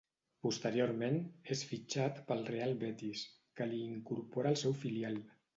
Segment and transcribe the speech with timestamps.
[0.45, 1.19] Posteriorment,
[1.57, 3.23] és fitxat pel Real Betis,
[3.61, 5.25] que l'hi incorpora al seu filial.